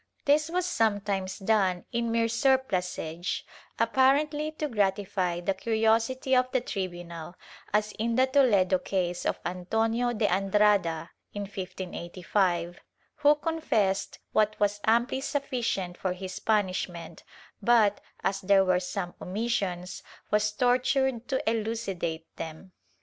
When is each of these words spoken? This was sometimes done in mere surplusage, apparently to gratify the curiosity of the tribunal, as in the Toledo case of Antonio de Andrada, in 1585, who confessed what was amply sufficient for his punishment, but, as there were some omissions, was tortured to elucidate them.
This 0.25 0.49
was 0.49 0.65
sometimes 0.65 1.37
done 1.37 1.85
in 1.91 2.11
mere 2.11 2.27
surplusage, 2.27 3.45
apparently 3.77 4.49
to 4.53 4.67
gratify 4.67 5.41
the 5.41 5.53
curiosity 5.53 6.35
of 6.35 6.49
the 6.51 6.59
tribunal, 6.59 7.35
as 7.71 7.91
in 7.99 8.15
the 8.15 8.25
Toledo 8.25 8.79
case 8.79 9.27
of 9.27 9.39
Antonio 9.45 10.11
de 10.11 10.25
Andrada, 10.25 11.11
in 11.35 11.43
1585, 11.43 12.79
who 13.17 13.35
confessed 13.35 14.17
what 14.31 14.55
was 14.59 14.81
amply 14.85 15.21
sufficient 15.21 15.95
for 15.99 16.13
his 16.13 16.39
punishment, 16.39 17.23
but, 17.61 18.01
as 18.23 18.41
there 18.41 18.65
were 18.65 18.79
some 18.79 19.13
omissions, 19.21 20.01
was 20.31 20.51
tortured 20.51 21.27
to 21.27 21.47
elucidate 21.47 22.25
them. 22.37 22.71